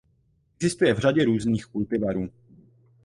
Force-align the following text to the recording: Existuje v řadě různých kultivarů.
Existuje 0.59 0.93
v 0.93 0.99
řadě 0.99 1.25
různých 1.25 1.65
kultivarů. 1.65 2.29